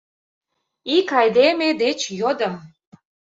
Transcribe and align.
Ик 0.97 1.09
айдеме 1.21 1.69
деч 1.81 1.99
йодым: 2.19 2.53